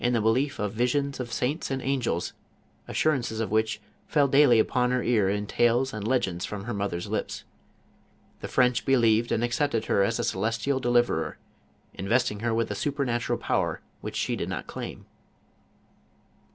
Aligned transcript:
the 0.01 0.19
belief 0.19 0.57
of 0.57 0.73
visions 0.73 1.19
of 1.19 1.31
saints" 1.31 1.69
and 1.69 1.79
angels, 1.79 2.33
assurances 2.87 3.39
of 3.39 3.51
which 3.51 3.79
fell 4.07 4.27
daily 4.27 4.57
upon 4.57 4.89
her 4.89 5.03
ear 5.03 5.29
in 5.29 5.45
tales 5.45 5.93
and 5.93 6.07
legends 6.07 6.43
from 6.43 6.63
her 6.63 6.73
mother's 6.73 7.05
lips. 7.05 7.43
The 8.39 8.47
French 8.47 8.83
believed 8.83 9.31
and 9.31 9.43
accepted 9.43 9.85
her 9.85 10.01
as 10.01 10.17
a 10.17 10.23
celestial 10.23 10.79
deliverer, 10.79 11.37
investing 11.93 12.39
her 12.39 12.51
with 12.51 12.71
a 12.71 12.75
supernatural 12.75 13.37
power 13.37 13.79
which 14.01 14.15
she 14.15 14.35
did 14.35 14.49
not 14.49 14.65
claim. 14.65 15.05